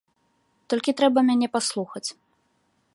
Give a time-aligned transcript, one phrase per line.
[0.75, 2.07] Толькі трэба мяне паслухаць.